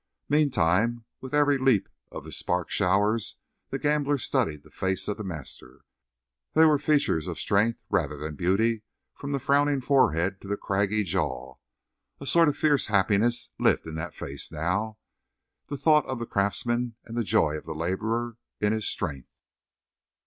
[0.27, 3.37] Meantime, with every leap of the spark showers
[3.69, 5.85] the gambler studied the face of the master.
[6.53, 8.81] They were features of strength rather than beauty
[9.13, 11.57] from the frowning forehead to the craggy jaw.
[12.19, 14.97] A sort of fierce happiness lived in that face now,
[15.67, 19.29] the thought of the craftsman and the joy of the laborer in his strength.